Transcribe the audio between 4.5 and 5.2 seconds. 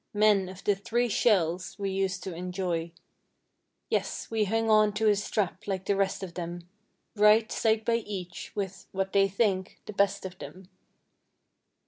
on to a